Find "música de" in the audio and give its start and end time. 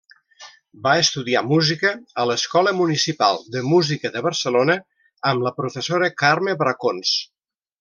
3.75-4.25